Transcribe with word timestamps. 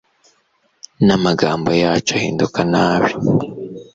n'amagambo 1.05 1.69
yacu 1.83 2.11
ahinduka 2.17 2.59
nabi 2.71 3.11